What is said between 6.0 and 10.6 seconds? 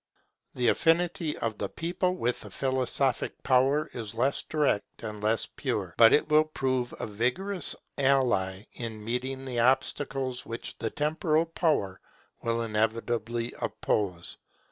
it will prove a vigorous ally in meeting the obstacles